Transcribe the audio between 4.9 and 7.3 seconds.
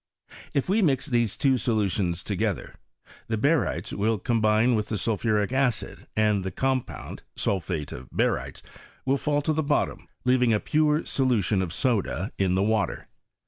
sulphuric acid and the compound